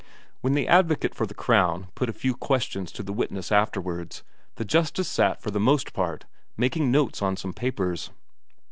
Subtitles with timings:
[0.39, 4.23] When the advocate for the Crown put a few questions to the witness afterwards,
[4.55, 6.25] the justice sat for the most part
[6.57, 8.09] making notes on some papers.